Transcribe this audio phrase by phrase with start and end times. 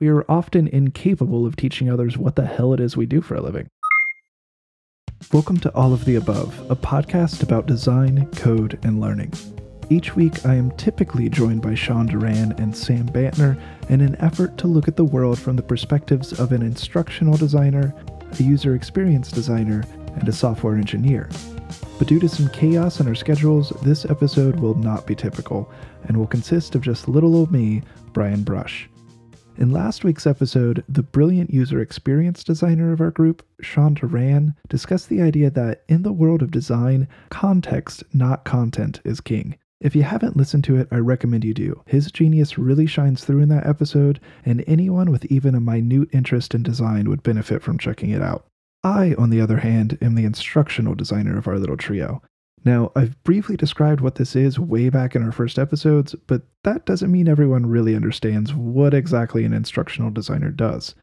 [0.00, 3.34] we are often incapable of teaching others what the hell it is we do for
[3.34, 3.68] a living.
[5.32, 9.32] Welcome to All of the Above, a podcast about design, code, and learning.
[9.90, 14.56] Each week, I am typically joined by Sean Duran and Sam Bantner in an effort
[14.58, 17.92] to look at the world from the perspectives of an instructional designer,
[18.38, 19.82] a user experience designer,
[20.14, 21.28] and a software engineer.
[21.98, 25.72] But due to some chaos in our schedules, this episode will not be typical
[26.04, 28.88] and will consist of just little old me, Bryan Brush.
[29.58, 35.08] In last week's episode, the brilliant user experience designer of our group, Sean Duran, discussed
[35.08, 39.56] the idea that in the world of design, context, not content, is king.
[39.80, 41.82] If you haven't listened to it, I recommend you do.
[41.86, 46.54] His genius really shines through in that episode, and anyone with even a minute interest
[46.54, 48.46] in design would benefit from checking it out.
[48.84, 52.22] I, on the other hand, am the instructional designer of our little trio.
[52.64, 56.86] Now, I've briefly described what this is way back in our first episodes, but that
[56.86, 60.94] doesn't mean everyone really understands what exactly an instructional designer does.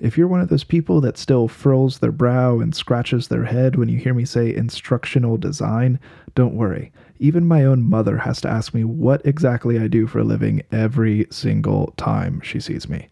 [0.00, 3.76] If you're one of those people that still furls their brow and scratches their head
[3.76, 6.00] when you hear me say instructional design,
[6.34, 6.92] don't worry.
[7.18, 10.62] Even my own mother has to ask me what exactly I do for a living
[10.72, 13.10] every single time she sees me.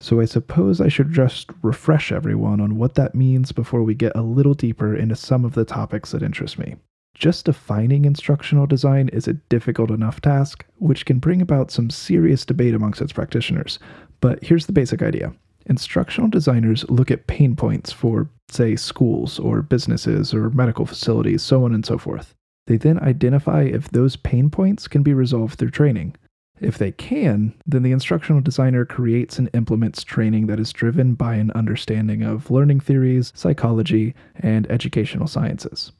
[0.00, 4.16] So I suppose I should just refresh everyone on what that means before we get
[4.16, 6.76] a little deeper into some of the topics that interest me.
[7.14, 12.44] Just defining instructional design is a difficult enough task, which can bring about some serious
[12.44, 13.78] debate amongst its practitioners.
[14.20, 15.32] But here's the basic idea
[15.66, 21.64] instructional designers look at pain points for, say, schools or businesses or medical facilities, so
[21.64, 22.34] on and so forth.
[22.66, 26.16] They then identify if those pain points can be resolved through training.
[26.60, 31.34] If they can, then the instructional designer creates and implements training that is driven by
[31.36, 35.92] an understanding of learning theories, psychology, and educational sciences.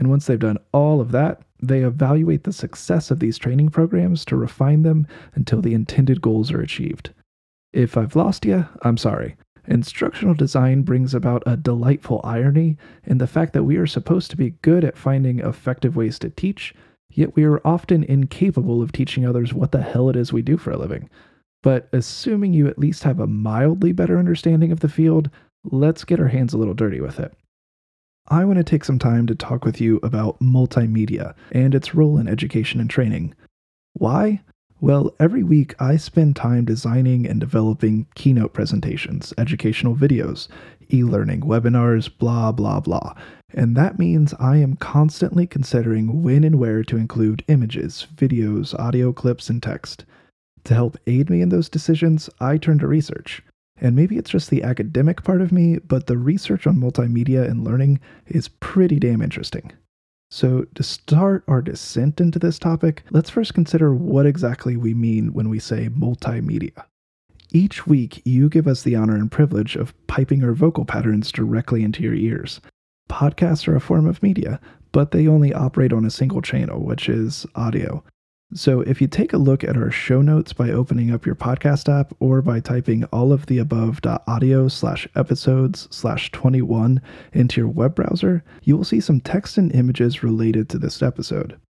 [0.00, 4.24] And once they've done all of that, they evaluate the success of these training programs
[4.24, 7.10] to refine them until the intended goals are achieved.
[7.74, 9.36] If I've lost you, I'm sorry.
[9.66, 14.38] Instructional design brings about a delightful irony in the fact that we are supposed to
[14.38, 16.74] be good at finding effective ways to teach,
[17.10, 20.56] yet we are often incapable of teaching others what the hell it is we do
[20.56, 21.10] for a living.
[21.62, 25.28] But assuming you at least have a mildly better understanding of the field,
[25.62, 27.34] let's get our hands a little dirty with it.
[28.28, 32.16] I want to take some time to talk with you about multimedia and its role
[32.18, 33.34] in education and training.
[33.94, 34.42] Why?
[34.80, 40.48] Well, every week I spend time designing and developing keynote presentations, educational videos,
[40.92, 43.14] e learning, webinars, blah, blah, blah.
[43.52, 49.12] And that means I am constantly considering when and where to include images, videos, audio
[49.12, 50.04] clips, and text.
[50.64, 53.42] To help aid me in those decisions, I turn to research.
[53.80, 57.64] And maybe it's just the academic part of me, but the research on multimedia and
[57.64, 59.72] learning is pretty damn interesting.
[60.30, 65.32] So, to start our descent into this topic, let's first consider what exactly we mean
[65.32, 66.84] when we say multimedia.
[67.52, 71.82] Each week, you give us the honor and privilege of piping our vocal patterns directly
[71.82, 72.60] into your ears.
[73.08, 74.60] Podcasts are a form of media,
[74.92, 78.04] but they only operate on a single channel, which is audio.
[78.52, 81.88] So if you take a look at our show notes by opening up your podcast
[81.88, 87.00] app or by typing all of the above audio slash episodes slash 21
[87.32, 91.60] into your web browser, you will see some text and images related to this episode.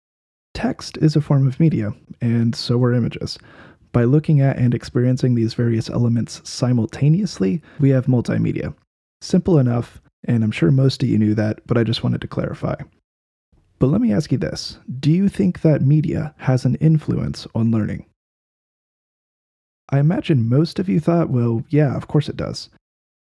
[0.55, 3.37] Text is a form of media, and so are images.
[3.91, 8.73] By looking at and experiencing these various elements simultaneously, we have multimedia.
[9.21, 12.27] Simple enough, and I'm sure most of you knew that, but I just wanted to
[12.27, 12.75] clarify.
[13.81, 17.71] But let me ask you this Do you think that media has an influence on
[17.71, 18.05] learning?
[19.89, 22.69] I imagine most of you thought, well, yeah, of course it does.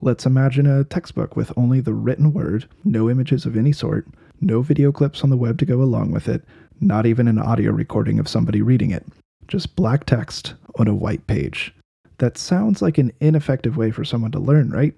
[0.01, 4.07] Let's imagine a textbook with only the written word, no images of any sort,
[4.41, 6.43] no video clips on the web to go along with it,
[6.81, 9.05] not even an audio recording of somebody reading it.
[9.47, 11.75] Just black text on a white page.
[12.17, 14.95] That sounds like an ineffective way for someone to learn, right?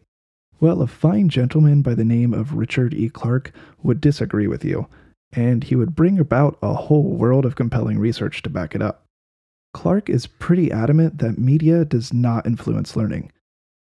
[0.61, 3.09] Well, a fine gentleman by the name of Richard E.
[3.09, 3.51] Clark
[3.83, 4.87] would disagree with you
[5.33, 9.05] and he would bring about a whole world of compelling research to back it up.
[9.73, 13.31] Clark is pretty adamant that media does not influence learning,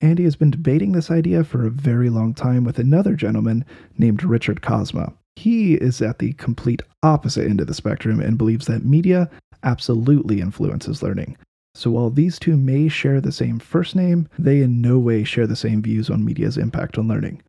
[0.00, 3.64] and he has been debating this idea for a very long time with another gentleman
[3.96, 5.12] named Richard Kozma.
[5.36, 9.30] He is at the complete opposite end of the spectrum and believes that media
[9.62, 11.36] absolutely influences learning.
[11.74, 15.46] So while these two may share the same first name, they in no way share
[15.46, 17.42] the same views on media's impact on learning.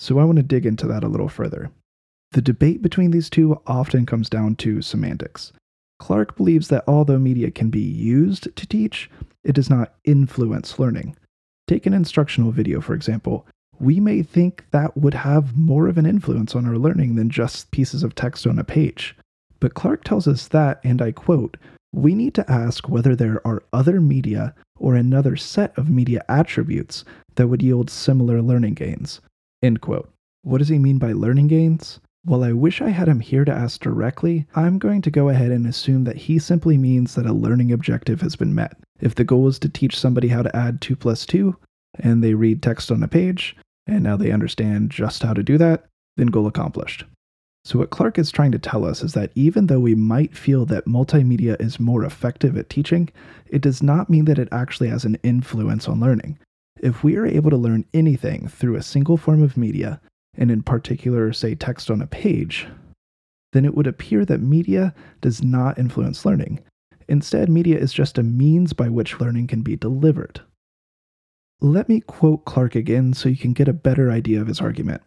[0.00, 1.70] So I want to dig into that a little further.
[2.32, 5.52] The debate between these two often comes down to semantics.
[5.98, 9.10] Clark believes that although media can be used to teach,
[9.44, 11.16] it does not influence learning.
[11.66, 13.46] Take an instructional video, for example.
[13.78, 17.70] We may think that would have more of an influence on our learning than just
[17.70, 19.16] pieces of text on a page.
[19.60, 21.56] But Clark tells us that, and I quote,
[21.92, 27.04] we need to ask whether there are other media or another set of media attributes
[27.36, 29.20] that would yield similar learning gains.
[29.62, 30.10] End quote.
[30.42, 32.00] What does he mean by learning gains?
[32.26, 35.52] While I wish I had him here to ask directly, I'm going to go ahead
[35.52, 38.76] and assume that he simply means that a learning objective has been met.
[38.98, 41.56] If the goal is to teach somebody how to add 2 plus 2,
[42.00, 43.56] and they read text on a page,
[43.86, 45.86] and now they understand just how to do that,
[46.16, 47.04] then goal accomplished.
[47.64, 50.66] So, what Clark is trying to tell us is that even though we might feel
[50.66, 53.08] that multimedia is more effective at teaching,
[53.46, 56.40] it does not mean that it actually has an influence on learning.
[56.80, 60.00] If we are able to learn anything through a single form of media,
[60.38, 62.66] and in particular, say, text on a page,
[63.52, 66.60] then it would appear that media does not influence learning.
[67.08, 70.40] Instead, media is just a means by which learning can be delivered.
[71.60, 75.02] Let me quote Clark again so you can get a better idea of his argument.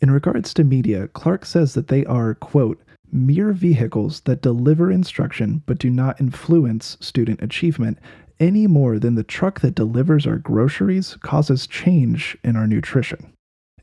[0.00, 2.80] In regards to media, Clark says that they are, quote,
[3.12, 7.98] mere vehicles that deliver instruction but do not influence student achievement
[8.38, 13.32] any more than the truck that delivers our groceries causes change in our nutrition.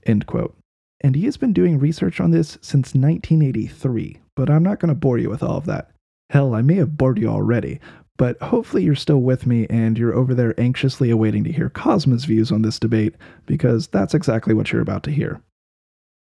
[0.05, 0.55] End quote
[1.03, 4.95] and he has been doing research on this since 1983, but I'm not going to
[4.95, 5.91] bore you with all of that.
[6.29, 7.79] Hell, I may have bored you already,
[8.17, 12.25] but hopefully you're still with me and you're over there anxiously awaiting to hear Kozma's
[12.25, 13.15] views on this debate,
[13.45, 15.41] because that's exactly what you're about to hear.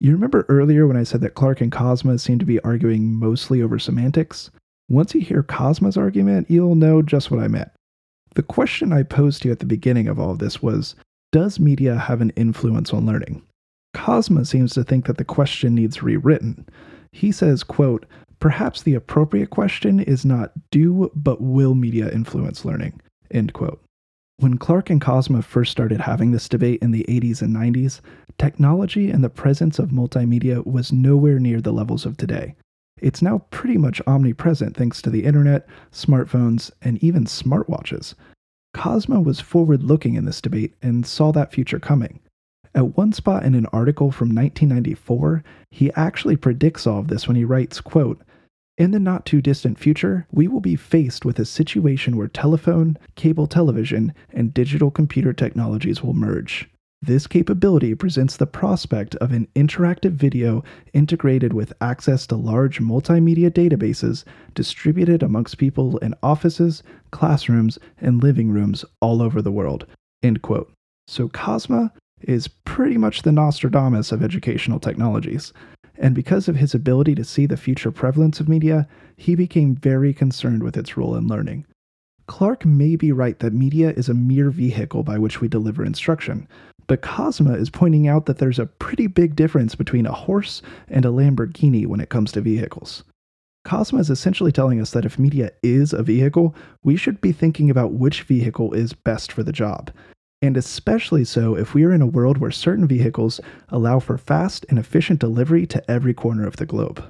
[0.01, 3.61] You remember earlier when I said that Clark and Kozma seem to be arguing mostly
[3.61, 4.51] over semantics?
[4.89, 7.71] Once you hear Kozma's argument, you'll know just what I meant.
[8.35, 10.95] The question I posed to you at the beginning of all of this was
[11.31, 13.41] Does media have an influence on learning?
[13.95, 16.67] Kozma seems to think that the question needs rewritten.
[17.11, 18.05] He says, quote,
[18.39, 23.01] Perhaps the appropriate question is not do, but will media influence learning?
[23.31, 23.81] End quote.
[24.37, 28.01] When Clark and Kozma first started having this debate in the 80s and 90s,
[28.37, 32.53] technology and the presence of multimedia was nowhere near the levels of today.
[33.01, 38.13] It's now pretty much omnipresent thanks to the internet, smartphones, and even smartwatches.
[38.75, 42.19] Kozma was forward looking in this debate and saw that future coming.
[42.75, 47.37] At one spot in an article from 1994, he actually predicts all of this when
[47.37, 48.21] he writes, quote,
[48.77, 52.97] in the not too distant future, we will be faced with a situation where telephone,
[53.15, 56.69] cable television, and digital computer technologies will merge.
[57.01, 60.61] This capability presents the prospect of an interactive video
[60.91, 68.51] integrated with access to large multimedia databases distributed amongst people in offices, classrooms, and living
[68.51, 69.85] rooms all over the world.
[70.21, 70.73] End quote.
[71.07, 71.91] So Kozma
[72.27, 75.53] is pretty much the Nostradamus of educational technologies.
[75.97, 80.13] And because of his ability to see the future prevalence of media, he became very
[80.13, 81.65] concerned with its role in learning.
[82.27, 86.47] Clark may be right that media is a mere vehicle by which we deliver instruction,
[86.87, 91.05] but Kozma is pointing out that there's a pretty big difference between a horse and
[91.05, 93.03] a Lamborghini when it comes to vehicles.
[93.65, 97.69] Kozma is essentially telling us that if media is a vehicle, we should be thinking
[97.69, 99.91] about which vehicle is best for the job
[100.41, 103.39] and especially so if we are in a world where certain vehicles
[103.69, 107.03] allow for fast and efficient delivery to every corner of the globe.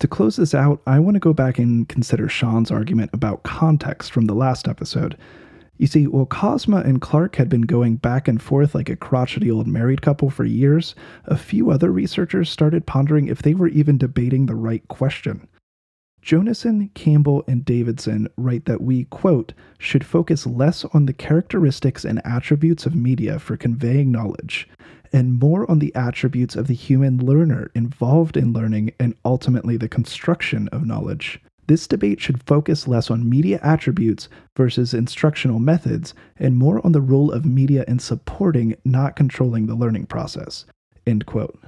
[0.00, 4.10] To close this out, I want to go back and consider Sean's argument about context
[4.10, 5.16] from the last episode.
[5.78, 9.50] You see, while Kozma and Clark had been going back and forth like a crotchety
[9.50, 10.94] old married couple for years,
[11.26, 15.48] a few other researchers started pondering if they were even debating the right question.
[16.22, 22.24] Jonassen, Campbell, and Davidson write that we, quote, should focus less on the characteristics and
[22.24, 24.68] attributes of media for conveying knowledge,
[25.12, 29.88] and more on the attributes of the human learner involved in learning and ultimately the
[29.88, 31.40] construction of knowledge.
[31.66, 37.00] This debate should focus less on media attributes versus instructional methods and more on the
[37.00, 40.66] role of media in supporting, not controlling the learning process.
[41.06, 41.58] End quote.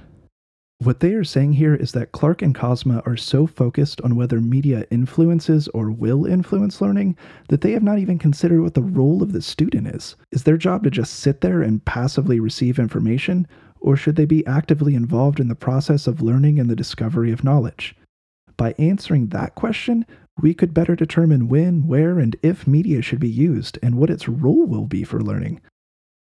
[0.79, 4.41] What they are saying here is that Clark and Kozma are so focused on whether
[4.41, 7.17] media influences or will influence learning
[7.47, 10.17] that they have not even considered what the role of the student is.
[10.31, 13.47] Is their job to just sit there and passively receive information,
[13.79, 17.43] or should they be actively involved in the process of learning and the discovery of
[17.43, 17.95] knowledge?
[18.57, 20.05] By answering that question,
[20.41, 24.27] we could better determine when, where, and if media should be used and what its
[24.27, 25.61] role will be for learning.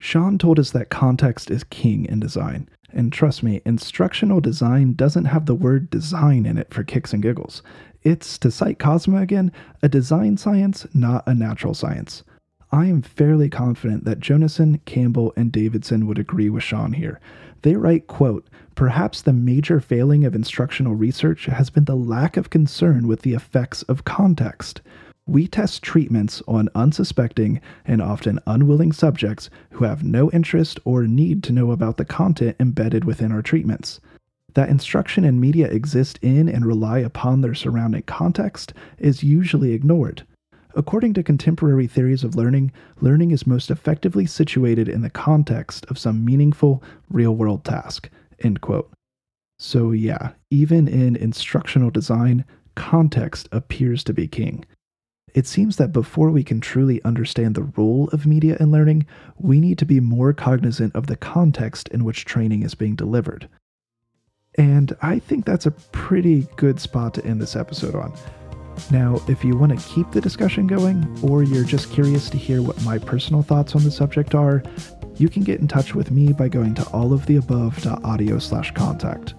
[0.03, 2.67] Sean told us that context is king in design.
[2.91, 7.21] And trust me, instructional design doesn't have the word design in it for kicks and
[7.21, 7.61] giggles.
[8.01, 9.51] It's, to cite Kozma again,
[9.83, 12.23] a design science, not a natural science.
[12.71, 17.19] I am fairly confident that Jonassen, Campbell, and Davidson would agree with Sean here.
[17.61, 22.49] They write, quote, Perhaps the major failing of instructional research has been the lack of
[22.49, 24.81] concern with the effects of context.
[25.31, 31.41] We test treatments on unsuspecting and often unwilling subjects who have no interest or need
[31.43, 34.01] to know about the content embedded within our treatments.
[34.55, 40.27] That instruction and media exist in and rely upon their surrounding context is usually ignored.
[40.75, 45.97] According to contemporary theories of learning, learning is most effectively situated in the context of
[45.97, 48.09] some meaningful, real world task.
[48.39, 48.91] End quote.
[49.59, 52.43] So, yeah, even in instructional design,
[52.75, 54.65] context appears to be king.
[55.33, 59.05] It seems that before we can truly understand the role of media in learning,
[59.37, 63.47] we need to be more cognizant of the context in which training is being delivered.
[64.55, 68.13] And I think that's a pretty good spot to end this episode on.
[68.89, 72.61] Now, if you want to keep the discussion going, or you're just curious to hear
[72.61, 74.63] what my personal thoughts on the subject are,
[75.17, 79.35] you can get in touch with me by going to alloftheabove.audio slash contact.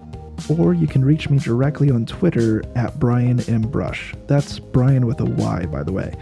[0.48, 3.62] Or you can reach me directly on Twitter at Bryan M.
[3.62, 4.14] Brush.
[4.26, 6.14] That's Bryan with a Y, by the way.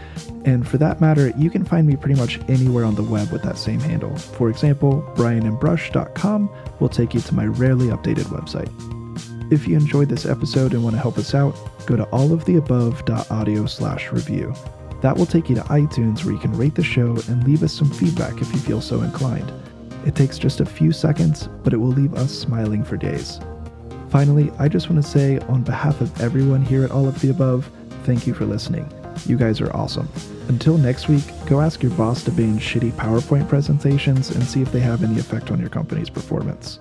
[0.45, 3.43] And for that matter, you can find me pretty much anywhere on the web with
[3.43, 4.15] that same handle.
[4.17, 6.51] For example, bryanmbrush.com
[6.81, 8.71] will take you to my rarely updated website.
[9.53, 14.13] If you enjoyed this episode and want to help us out, go to alloftheabove.audio slash
[14.13, 14.55] review.
[15.03, 17.73] That will take you to iTunes where you can rate the show and leave us
[17.73, 19.51] some feedback if you feel so inclined.
[20.07, 23.41] It takes just a few seconds, but it will leave us smiling for days.
[24.11, 27.31] Finally, I just want to say, on behalf of everyone here at All of the
[27.31, 27.71] Above,
[28.03, 28.91] thank you for listening.
[29.25, 30.09] You guys are awesome.
[30.49, 34.73] Until next week, go ask your boss to ban shitty PowerPoint presentations and see if
[34.73, 36.81] they have any effect on your company's performance.